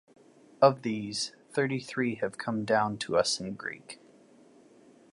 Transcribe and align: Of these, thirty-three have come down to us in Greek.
Of 0.63 0.81
these, 0.81 1.31
thirty-three 1.51 2.15
have 2.21 2.39
come 2.39 2.65
down 2.65 2.97
to 2.97 3.15
us 3.15 3.39
in 3.39 3.53
Greek. 3.53 3.99